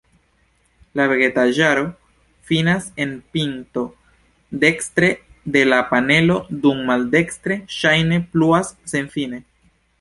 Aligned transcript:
La 0.99 1.03
vegetaĵaro 1.09 1.83
finas 2.51 2.87
en 3.05 3.11
pinto 3.37 3.85
dekstre 4.65 5.11
de 5.59 5.65
la 5.69 5.81
panelo, 5.93 6.41
dum 6.67 6.83
maldekstre 6.91 7.63
ŝajne 7.79 8.23
pluas 8.35 8.77
senfine. 8.95 9.45